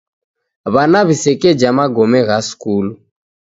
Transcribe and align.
W'ana 0.73 0.99
w'isekeja 1.07 1.69
magome 1.77 2.19
gha 2.27 2.39
skulu. 2.47 2.91